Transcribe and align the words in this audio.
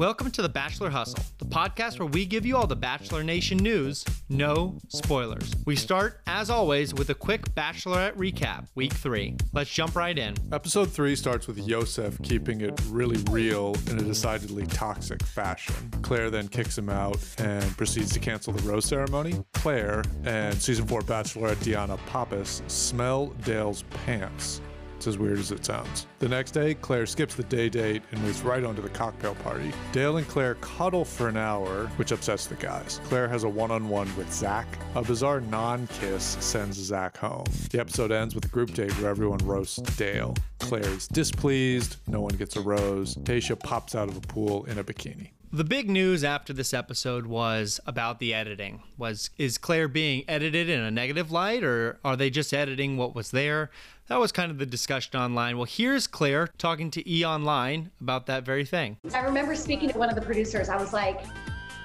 Welcome 0.00 0.30
to 0.30 0.40
the 0.40 0.48
Bachelor 0.48 0.88
Hustle, 0.88 1.22
the 1.36 1.44
podcast 1.44 1.98
where 1.98 2.08
we 2.08 2.24
give 2.24 2.46
you 2.46 2.56
all 2.56 2.66
the 2.66 2.74
Bachelor 2.74 3.22
Nation 3.22 3.58
news, 3.58 4.02
no 4.30 4.78
spoilers. 4.88 5.52
We 5.66 5.76
start, 5.76 6.22
as 6.26 6.48
always, 6.48 6.94
with 6.94 7.10
a 7.10 7.14
quick 7.14 7.54
Bachelorette 7.54 8.14
recap, 8.14 8.66
week 8.74 8.94
three. 8.94 9.36
Let's 9.52 9.68
jump 9.68 9.94
right 9.94 10.18
in. 10.18 10.36
Episode 10.52 10.90
3 10.90 11.14
starts 11.14 11.46
with 11.46 11.58
Yosef 11.58 12.18
keeping 12.22 12.62
it 12.62 12.80
really 12.88 13.22
real 13.30 13.76
in 13.90 13.98
a 13.98 14.02
decidedly 14.02 14.64
toxic 14.68 15.22
fashion. 15.22 15.74
Claire 16.00 16.30
then 16.30 16.48
kicks 16.48 16.78
him 16.78 16.88
out 16.88 17.18
and 17.36 17.62
proceeds 17.76 18.10
to 18.14 18.20
cancel 18.20 18.54
the 18.54 18.66
rose 18.66 18.86
ceremony. 18.86 19.44
Claire 19.52 20.02
and 20.24 20.54
season 20.54 20.86
4 20.86 21.02
Bachelorette 21.02 21.56
Deanna 21.56 21.98
Pappas 22.06 22.62
smell 22.68 23.26
Dale's 23.44 23.82
pants. 24.06 24.62
It's 25.00 25.06
as 25.06 25.16
weird 25.16 25.38
as 25.38 25.50
it 25.50 25.64
sounds. 25.64 26.06
The 26.18 26.28
next 26.28 26.50
day, 26.50 26.74
Claire 26.74 27.06
skips 27.06 27.34
the 27.34 27.44
day 27.44 27.70
date 27.70 28.02
and 28.12 28.20
moves 28.20 28.42
right 28.42 28.62
onto 28.62 28.82
the 28.82 28.90
cocktail 28.90 29.34
party. 29.36 29.72
Dale 29.92 30.18
and 30.18 30.28
Claire 30.28 30.56
cuddle 30.56 31.06
for 31.06 31.26
an 31.26 31.38
hour, 31.38 31.86
which 31.96 32.12
upsets 32.12 32.46
the 32.46 32.54
guys. 32.56 33.00
Claire 33.04 33.26
has 33.26 33.44
a 33.44 33.48
one 33.48 33.70
on 33.70 33.88
one 33.88 34.14
with 34.14 34.30
Zach. 34.30 34.66
A 34.96 35.00
bizarre 35.00 35.40
non 35.40 35.86
kiss 35.86 36.36
sends 36.40 36.76
Zach 36.76 37.16
home. 37.16 37.46
The 37.70 37.80
episode 37.80 38.12
ends 38.12 38.34
with 38.34 38.44
a 38.44 38.48
group 38.48 38.74
date 38.74 38.92
where 39.00 39.08
everyone 39.08 39.38
roasts 39.38 39.78
Dale. 39.96 40.34
Claire 40.58 40.90
is 40.90 41.08
displeased, 41.08 41.96
no 42.06 42.20
one 42.20 42.36
gets 42.36 42.56
a 42.56 42.60
rose. 42.60 43.14
Tayshia 43.14 43.58
pops 43.58 43.94
out 43.94 44.10
of 44.10 44.18
a 44.18 44.20
pool 44.20 44.66
in 44.66 44.78
a 44.78 44.84
bikini. 44.84 45.30
The 45.52 45.64
big 45.64 45.90
news 45.90 46.22
after 46.22 46.52
this 46.52 46.72
episode 46.72 47.26
was 47.26 47.80
about 47.84 48.20
the 48.20 48.32
editing. 48.32 48.84
Was 48.96 49.30
is 49.36 49.58
Claire 49.58 49.88
being 49.88 50.22
edited 50.28 50.68
in 50.68 50.78
a 50.78 50.92
negative 50.92 51.32
light 51.32 51.64
or 51.64 51.98
are 52.04 52.16
they 52.16 52.30
just 52.30 52.54
editing 52.54 52.96
what 52.96 53.16
was 53.16 53.32
there? 53.32 53.72
That 54.06 54.20
was 54.20 54.30
kind 54.30 54.52
of 54.52 54.58
the 54.58 54.66
discussion 54.66 55.18
online. 55.18 55.56
Well, 55.56 55.66
here's 55.68 56.06
Claire 56.06 56.50
talking 56.56 56.88
to 56.92 57.12
E 57.12 57.24
Online 57.24 57.90
about 58.00 58.26
that 58.26 58.44
very 58.44 58.64
thing. 58.64 58.98
I 59.12 59.22
remember 59.22 59.56
speaking 59.56 59.90
to 59.90 59.98
one 59.98 60.08
of 60.08 60.14
the 60.14 60.22
producers. 60.22 60.68
I 60.68 60.76
was 60.76 60.92
like, 60.92 61.20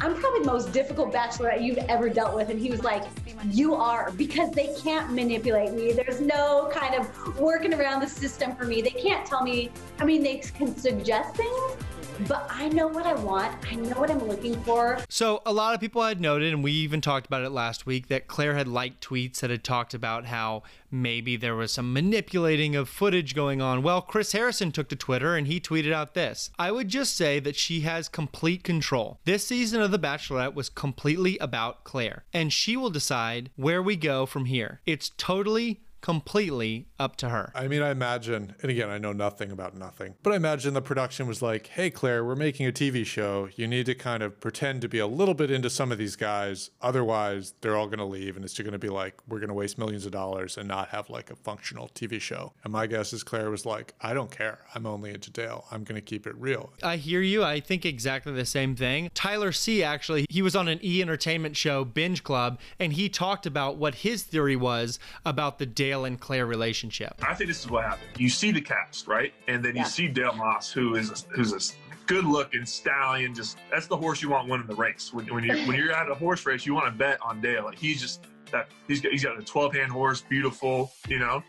I'm 0.00 0.14
probably 0.14 0.40
the 0.40 0.52
most 0.52 0.72
difficult 0.74 1.10
bachelorette 1.10 1.62
you've 1.64 1.78
ever 1.78 2.10
dealt 2.10 2.34
with. 2.34 2.50
And 2.50 2.60
he 2.60 2.70
was 2.70 2.84
like, 2.84 3.04
You 3.50 3.74
are, 3.74 4.12
because 4.12 4.50
they 4.50 4.74
can't 4.82 5.12
manipulate 5.12 5.72
me. 5.72 5.92
There's 5.92 6.20
no 6.20 6.70
kind 6.70 6.94
of 6.94 7.38
working 7.38 7.72
around 7.72 8.00
the 8.00 8.08
system 8.08 8.54
for 8.54 8.66
me. 8.66 8.82
They 8.82 8.90
can't 8.90 9.26
tell 9.26 9.42
me, 9.42 9.70
I 9.98 10.04
mean, 10.04 10.22
they 10.22 10.36
can 10.38 10.76
suggest 10.76 11.36
things, 11.36 11.76
but 12.28 12.46
I 12.50 12.68
know 12.68 12.86
what 12.86 13.06
I 13.06 13.14
want. 13.14 13.54
I 13.70 13.74
know 13.74 13.98
what 13.98 14.10
I'm 14.10 14.26
looking 14.26 14.60
for. 14.62 14.98
So, 15.08 15.42
a 15.46 15.52
lot 15.52 15.74
of 15.74 15.80
people 15.80 16.02
had 16.02 16.20
noted, 16.20 16.52
and 16.52 16.62
we 16.62 16.72
even 16.72 17.00
talked 17.00 17.26
about 17.26 17.42
it 17.42 17.50
last 17.50 17.86
week, 17.86 18.08
that 18.08 18.26
Claire 18.26 18.54
had 18.54 18.68
liked 18.68 19.06
tweets 19.06 19.40
that 19.40 19.50
had 19.50 19.64
talked 19.64 19.94
about 19.94 20.26
how 20.26 20.62
maybe 20.90 21.36
there 21.36 21.54
was 21.54 21.72
some 21.72 21.92
manipulating 21.92 22.76
of 22.76 22.88
footage 22.88 23.34
going 23.34 23.60
on. 23.60 23.82
Well, 23.82 24.00
Chris 24.00 24.32
Harrison 24.32 24.72
took 24.72 24.88
to 24.88 24.96
Twitter 24.96 25.36
and 25.36 25.46
he 25.46 25.60
tweeted 25.60 25.92
out 25.92 26.14
this 26.14 26.50
I 26.58 26.72
would 26.72 26.88
just 26.88 27.16
say 27.16 27.40
that 27.40 27.56
she 27.56 27.80
has 27.80 28.08
complete 28.08 28.62
control. 28.62 29.20
This 29.24 29.46
season 29.46 29.80
of 29.80 29.90
The 29.90 29.98
Bachelorette 29.98 30.54
was 30.54 30.68
completely 30.68 31.38
about 31.38 31.84
Claire, 31.84 32.24
and 32.32 32.52
she 32.52 32.76
will 32.76 32.90
decide 32.90 33.50
where 33.56 33.82
we 33.82 33.96
go 33.96 34.26
from 34.26 34.46
here. 34.46 34.80
It's 34.86 35.10
totally 35.16 35.80
completely 36.06 36.86
up 37.00 37.16
to 37.16 37.28
her. 37.30 37.50
I 37.52 37.66
mean, 37.66 37.82
I 37.82 37.90
imagine, 37.90 38.54
and 38.62 38.70
again, 38.70 38.88
I 38.88 38.96
know 38.96 39.12
nothing 39.12 39.50
about 39.50 39.76
nothing, 39.76 40.14
but 40.22 40.32
I 40.32 40.36
imagine 40.36 40.72
the 40.72 40.80
production 40.80 41.26
was 41.26 41.42
like, 41.42 41.66
hey, 41.66 41.90
Claire, 41.90 42.24
we're 42.24 42.36
making 42.36 42.64
a 42.64 42.70
TV 42.70 43.04
show. 43.04 43.48
You 43.56 43.66
need 43.66 43.86
to 43.86 43.94
kind 43.96 44.22
of 44.22 44.38
pretend 44.38 44.82
to 44.82 44.88
be 44.88 45.00
a 45.00 45.06
little 45.08 45.34
bit 45.34 45.50
into 45.50 45.68
some 45.68 45.90
of 45.90 45.98
these 45.98 46.14
guys. 46.14 46.70
Otherwise, 46.80 47.54
they're 47.60 47.76
all 47.76 47.86
going 47.86 47.98
to 47.98 48.04
leave, 48.04 48.36
and 48.36 48.44
it's 48.44 48.56
going 48.56 48.70
to 48.70 48.78
be 48.78 48.88
like, 48.88 49.14
we're 49.26 49.40
going 49.40 49.48
to 49.48 49.54
waste 49.54 49.78
millions 49.78 50.06
of 50.06 50.12
dollars 50.12 50.56
and 50.56 50.68
not 50.68 50.90
have 50.90 51.10
like 51.10 51.32
a 51.32 51.34
functional 51.34 51.88
TV 51.88 52.20
show. 52.20 52.52
And 52.62 52.72
my 52.72 52.86
guess 52.86 53.12
is 53.12 53.24
Claire 53.24 53.50
was 53.50 53.66
like, 53.66 53.92
I 54.00 54.14
don't 54.14 54.30
care. 54.30 54.60
I'm 54.76 54.86
only 54.86 55.10
into 55.12 55.32
Dale. 55.32 55.64
I'm 55.72 55.82
going 55.82 55.96
to 55.96 56.00
keep 56.00 56.24
it 56.24 56.36
real. 56.36 56.72
I 56.84 56.98
hear 56.98 57.20
you. 57.20 57.42
I 57.42 57.58
think 57.58 57.84
exactly 57.84 58.32
the 58.32 58.46
same 58.46 58.76
thing. 58.76 59.10
Tyler 59.12 59.50
C, 59.50 59.82
actually, 59.82 60.24
he 60.30 60.40
was 60.40 60.54
on 60.54 60.68
an 60.68 60.78
E 60.84 61.02
Entertainment 61.02 61.56
show, 61.56 61.84
Binge 61.84 62.22
Club, 62.22 62.60
and 62.78 62.92
he 62.92 63.08
talked 63.08 63.44
about 63.44 63.76
what 63.76 63.96
his 63.96 64.22
theory 64.22 64.54
was 64.54 65.00
about 65.24 65.58
the 65.58 65.66
Dale 65.66 65.95
and 66.04 66.20
Claire 66.20 66.46
relationship. 66.46 67.14
I 67.26 67.34
think 67.34 67.48
this 67.48 67.60
is 67.60 67.70
what 67.70 67.84
happened. 67.84 68.08
You 68.18 68.28
see 68.28 68.52
the 68.52 68.60
cast, 68.60 69.06
right? 69.06 69.32
And 69.48 69.64
then 69.64 69.76
you 69.76 69.84
see 69.84 70.08
Dale 70.08 70.34
Moss, 70.34 70.70
who 70.70 70.94
is 70.96 71.10
a, 71.10 71.34
who's 71.34 71.52
a 71.52 71.74
good 72.06 72.24
looking 72.24 72.64
stallion. 72.66 73.34
Just 73.34 73.58
that's 73.70 73.86
the 73.86 73.96
horse 73.96 74.22
you 74.22 74.30
want 74.30 74.48
winning 74.48 74.66
the 74.66 74.74
race. 74.74 75.12
When, 75.12 75.26
when 75.26 75.44
you're 75.44 75.58
when 75.58 75.76
you're 75.76 75.92
at 75.92 76.10
a 76.10 76.14
horse 76.14 76.46
race, 76.46 76.64
you 76.66 76.74
want 76.74 76.86
to 76.86 76.92
bet 76.92 77.18
on 77.22 77.40
Dale. 77.40 77.64
Like 77.64 77.78
he's 77.78 78.00
just 78.00 78.26
that 78.52 78.68
he's 78.88 79.00
got 79.00 79.12
he's 79.12 79.24
got 79.24 79.38
a 79.38 79.42
12 79.42 79.74
hand 79.74 79.92
horse, 79.92 80.20
beautiful, 80.22 80.92
you 81.08 81.18
know. 81.18 81.42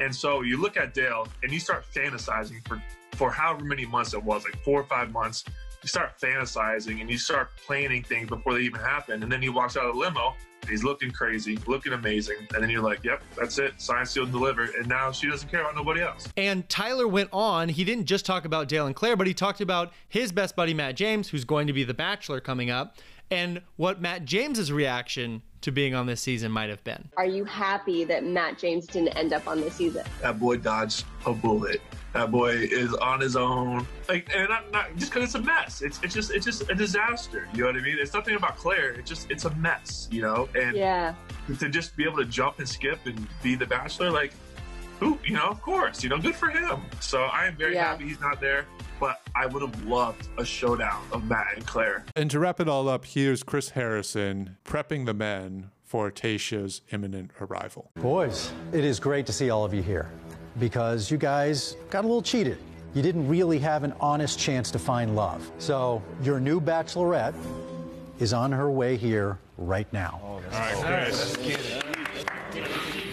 And 0.00 0.14
so 0.14 0.42
you 0.42 0.60
look 0.60 0.76
at 0.76 0.94
Dale 0.94 1.28
and 1.42 1.52
you 1.52 1.60
start 1.60 1.84
fantasizing 1.94 2.66
for 2.66 2.82
for 3.12 3.30
however 3.30 3.64
many 3.64 3.86
months 3.86 4.14
it 4.14 4.22
was, 4.22 4.44
like 4.44 4.56
four 4.64 4.80
or 4.80 4.84
five 4.84 5.12
months. 5.12 5.44
You 5.82 5.88
start 5.88 6.12
fantasizing 6.20 7.00
and 7.00 7.10
you 7.10 7.18
start 7.18 7.50
planning 7.66 8.04
things 8.04 8.28
before 8.28 8.54
they 8.54 8.60
even 8.60 8.80
happen. 8.80 9.22
And 9.22 9.32
then 9.32 9.42
he 9.42 9.48
walks 9.48 9.76
out 9.76 9.86
of 9.86 9.94
the 9.94 9.98
limo. 10.00 10.34
He's 10.68 10.84
looking 10.84 11.10
crazy, 11.10 11.58
looking 11.66 11.92
amazing. 11.92 12.36
And 12.54 12.62
then 12.62 12.70
you're 12.70 12.82
like, 12.82 13.02
yep, 13.02 13.20
that's 13.36 13.58
it. 13.58 13.80
Signed, 13.80 14.06
sealed, 14.06 14.26
and 14.26 14.32
delivered. 14.32 14.70
And 14.76 14.86
now 14.86 15.10
she 15.10 15.28
doesn't 15.28 15.48
care 15.48 15.62
about 15.62 15.74
nobody 15.74 16.02
else. 16.02 16.28
And 16.36 16.68
Tyler 16.68 17.08
went 17.08 17.30
on. 17.32 17.68
He 17.68 17.82
didn't 17.82 18.04
just 18.04 18.24
talk 18.24 18.44
about 18.44 18.68
Dale 18.68 18.86
and 18.86 18.94
Claire, 18.94 19.16
but 19.16 19.26
he 19.26 19.34
talked 19.34 19.60
about 19.60 19.92
his 20.08 20.30
best 20.30 20.54
buddy, 20.54 20.72
Matt 20.72 20.94
James, 20.94 21.28
who's 21.28 21.44
going 21.44 21.66
to 21.66 21.72
be 21.72 21.82
the 21.82 21.94
Bachelor 21.94 22.38
coming 22.40 22.70
up, 22.70 22.98
and 23.32 23.60
what 23.76 24.00
Matt 24.00 24.24
James's 24.24 24.70
reaction 24.70 25.42
to 25.62 25.72
being 25.72 25.94
on 25.94 26.06
this 26.06 26.20
season 26.20 26.52
might 26.52 26.70
have 26.70 26.84
been. 26.84 27.08
Are 27.16 27.26
you 27.26 27.44
happy 27.44 28.04
that 28.04 28.24
Matt 28.24 28.58
James 28.58 28.86
didn't 28.86 29.16
end 29.16 29.32
up 29.32 29.48
on 29.48 29.60
this 29.60 29.74
season? 29.74 30.04
That 30.20 30.38
boy 30.38 30.58
dodged 30.58 31.04
a 31.26 31.32
bullet. 31.32 31.80
That 32.12 32.30
boy 32.30 32.50
is 32.50 32.92
on 32.94 33.20
his 33.20 33.36
own. 33.36 33.86
Like, 34.08 34.30
and 34.34 34.48
not, 34.48 34.70
not 34.70 34.94
just 34.96 35.12
because 35.12 35.24
it's 35.24 35.34
a 35.34 35.40
mess. 35.40 35.80
It's 35.80 35.98
it's 36.02 36.12
just 36.14 36.30
it's 36.30 36.44
just 36.44 36.68
a 36.70 36.74
disaster. 36.74 37.48
You 37.54 37.60
know 37.62 37.66
what 37.68 37.76
I 37.76 37.80
mean? 37.80 37.96
It's 37.98 38.12
nothing 38.12 38.34
about 38.36 38.56
Claire. 38.56 38.92
It's 38.92 39.08
just 39.08 39.30
it's 39.30 39.44
a 39.46 39.54
mess. 39.56 40.08
You 40.10 40.22
know, 40.22 40.48
and 40.54 40.76
Yeah. 40.76 41.14
to 41.58 41.68
just 41.70 41.96
be 41.96 42.04
able 42.04 42.18
to 42.18 42.26
jump 42.26 42.58
and 42.58 42.68
skip 42.68 42.98
and 43.06 43.26
be 43.42 43.54
the 43.54 43.66
bachelor, 43.66 44.10
like, 44.10 44.32
who, 45.00 45.18
you 45.24 45.34
know, 45.34 45.46
of 45.48 45.60
course, 45.62 46.02
you 46.04 46.10
know, 46.10 46.18
good 46.18 46.36
for 46.36 46.48
him. 46.50 46.80
So 47.00 47.22
I 47.24 47.46
am 47.46 47.56
very 47.56 47.74
Yeah. 47.74 47.84
happy 47.88 48.04
he's 48.04 48.20
not 48.20 48.40
there, 48.40 48.66
but 49.00 49.20
I 49.34 49.46
would 49.46 49.62
have 49.62 49.84
loved 49.84 50.28
a 50.38 50.44
showdown 50.44 51.02
of 51.12 51.24
Matt 51.24 51.46
and 51.56 51.66
Claire. 51.66 52.04
And 52.14 52.30
to 52.30 52.38
wrap 52.38 52.60
it 52.60 52.68
all 52.68 52.88
up, 52.88 53.04
here's 53.06 53.42
Chris 53.42 53.70
Harrison 53.70 54.58
prepping 54.64 55.06
the 55.06 55.14
men 55.14 55.70
for 55.82 56.10
Tayshia's 56.10 56.82
imminent 56.92 57.32
arrival. 57.40 57.90
Boys, 57.96 58.52
it 58.72 58.84
is 58.84 58.98
great 59.00 59.26
to 59.26 59.32
see 59.32 59.50
all 59.50 59.64
of 59.64 59.74
you 59.74 59.82
here 59.82 60.08
because 60.58 61.10
you 61.10 61.18
guys 61.18 61.76
got 61.90 62.04
a 62.04 62.06
little 62.06 62.22
cheated. 62.22 62.58
You 62.94 63.02
didn't 63.02 63.26
really 63.26 63.58
have 63.58 63.84
an 63.84 63.94
honest 64.00 64.38
chance 64.38 64.70
to 64.72 64.78
find 64.78 65.16
love. 65.16 65.50
So, 65.58 66.02
your 66.22 66.40
new 66.40 66.60
bachelorette 66.60 67.34
is 68.18 68.32
on 68.32 68.52
her 68.52 68.70
way 68.70 68.96
here 68.96 69.38
right 69.56 69.90
now. 69.92 70.20
Oh, 70.22 70.40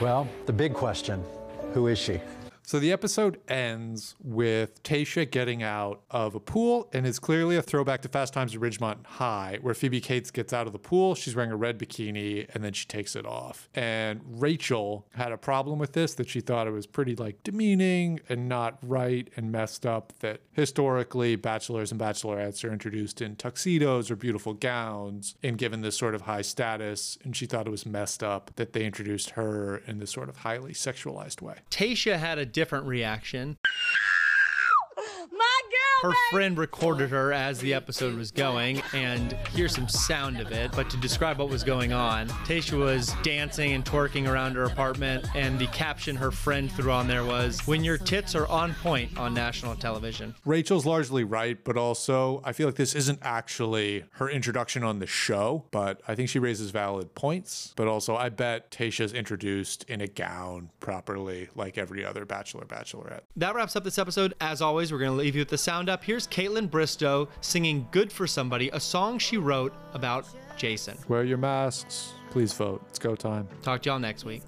well, 0.00 0.28
the 0.46 0.52
big 0.52 0.74
question 0.74 1.22
who 1.74 1.86
is 1.86 1.98
she? 1.98 2.20
So 2.68 2.78
the 2.78 2.92
episode 2.92 3.40
ends 3.48 4.14
with 4.22 4.82
Tayshia 4.82 5.30
getting 5.30 5.62
out 5.62 6.02
of 6.10 6.34
a 6.34 6.40
pool, 6.40 6.86
and 6.92 7.06
it's 7.06 7.18
clearly 7.18 7.56
a 7.56 7.62
throwback 7.62 8.02
to 8.02 8.10
Fast 8.10 8.34
Times 8.34 8.54
at 8.54 8.60
Ridgemont 8.60 9.06
High, 9.06 9.58
where 9.62 9.72
Phoebe 9.72 10.02
Cates 10.02 10.30
gets 10.30 10.52
out 10.52 10.66
of 10.66 10.74
the 10.74 10.78
pool. 10.78 11.14
She's 11.14 11.34
wearing 11.34 11.50
a 11.50 11.56
red 11.56 11.78
bikini, 11.78 12.46
and 12.54 12.62
then 12.62 12.74
she 12.74 12.84
takes 12.84 13.16
it 13.16 13.24
off. 13.24 13.70
And 13.74 14.20
Rachel 14.22 15.06
had 15.14 15.32
a 15.32 15.38
problem 15.38 15.78
with 15.78 15.94
this 15.94 16.12
that 16.16 16.28
she 16.28 16.42
thought 16.42 16.66
it 16.66 16.72
was 16.72 16.86
pretty 16.86 17.16
like 17.16 17.42
demeaning 17.42 18.20
and 18.28 18.50
not 18.50 18.76
right 18.82 19.30
and 19.34 19.50
messed 19.50 19.86
up. 19.86 20.12
That 20.20 20.42
historically, 20.52 21.36
bachelors 21.36 21.90
and 21.90 21.98
bachelorettes 21.98 22.68
are 22.68 22.70
introduced 22.70 23.22
in 23.22 23.36
tuxedos 23.36 24.10
or 24.10 24.16
beautiful 24.16 24.52
gowns 24.52 25.36
and 25.42 25.56
given 25.56 25.80
this 25.80 25.96
sort 25.96 26.14
of 26.14 26.20
high 26.20 26.42
status. 26.42 27.16
And 27.24 27.34
she 27.34 27.46
thought 27.46 27.66
it 27.66 27.70
was 27.70 27.86
messed 27.86 28.22
up 28.22 28.50
that 28.56 28.74
they 28.74 28.84
introduced 28.84 29.30
her 29.30 29.78
in 29.86 30.00
this 30.00 30.10
sort 30.10 30.28
of 30.28 30.36
highly 30.36 30.74
sexualized 30.74 31.40
way. 31.40 31.54
Tayshia 31.70 32.18
had 32.18 32.36
a 32.36 32.57
different 32.58 32.86
reaction. 32.86 33.56
Her 36.02 36.12
friend 36.30 36.56
recorded 36.56 37.10
her 37.10 37.32
as 37.32 37.58
the 37.58 37.74
episode 37.74 38.14
was 38.14 38.30
going, 38.30 38.80
and 38.92 39.32
here's 39.52 39.74
some 39.74 39.88
sound 39.88 40.38
of 40.38 40.52
it. 40.52 40.70
But 40.70 40.88
to 40.90 40.96
describe 40.96 41.38
what 41.38 41.48
was 41.48 41.64
going 41.64 41.92
on, 41.92 42.28
Tayshia 42.28 42.78
was 42.78 43.12
dancing 43.24 43.72
and 43.72 43.84
twerking 43.84 44.28
around 44.28 44.54
her 44.54 44.62
apartment, 44.62 45.26
and 45.34 45.58
the 45.58 45.66
caption 45.68 46.14
her 46.14 46.30
friend 46.30 46.70
threw 46.70 46.92
on 46.92 47.08
there 47.08 47.24
was, 47.24 47.66
When 47.66 47.82
your 47.82 47.98
tits 47.98 48.36
are 48.36 48.46
on 48.46 48.74
point 48.74 49.18
on 49.18 49.34
national 49.34 49.74
television. 49.74 50.36
Rachel's 50.44 50.86
largely 50.86 51.24
right, 51.24 51.62
but 51.64 51.76
also 51.76 52.42
I 52.44 52.52
feel 52.52 52.68
like 52.68 52.76
this 52.76 52.94
isn't 52.94 53.18
actually 53.22 54.04
her 54.12 54.30
introduction 54.30 54.84
on 54.84 55.00
the 55.00 55.06
show, 55.08 55.64
but 55.72 56.00
I 56.06 56.14
think 56.14 56.28
she 56.28 56.38
raises 56.38 56.70
valid 56.70 57.16
points. 57.16 57.72
But 57.74 57.88
also, 57.88 58.14
I 58.14 58.28
bet 58.28 58.70
Tayshia's 58.70 59.12
introduced 59.12 59.82
in 59.90 60.00
a 60.00 60.06
gown 60.06 60.70
properly, 60.78 61.48
like 61.56 61.76
every 61.76 62.04
other 62.04 62.24
Bachelor, 62.24 62.66
Bachelorette. 62.66 63.22
That 63.34 63.56
wraps 63.56 63.74
up 63.74 63.82
this 63.82 63.98
episode. 63.98 64.34
As 64.40 64.62
always, 64.62 64.92
we're 64.92 65.00
going 65.00 65.10
to 65.10 65.16
leave 65.16 65.34
you 65.34 65.40
with 65.40 65.48
the 65.48 65.58
sound 65.58 65.87
up. 65.88 66.04
Here's 66.04 66.26
Kaitlyn 66.26 66.68
Bristowe 66.68 67.28
singing 67.40 67.86
Good 67.90 68.12
for 68.12 68.26
Somebody, 68.26 68.70
a 68.72 68.80
song 68.80 69.18
she 69.18 69.36
wrote 69.36 69.72
about 69.94 70.26
Jason. 70.56 70.98
Wear 71.08 71.24
your 71.24 71.38
masks. 71.38 72.12
Please 72.30 72.52
vote. 72.52 72.82
It's 72.88 72.98
go 72.98 73.16
time. 73.16 73.48
Talk 73.62 73.82
to 73.82 73.90
y'all 73.90 73.98
next 73.98 74.24
week. 74.24 74.42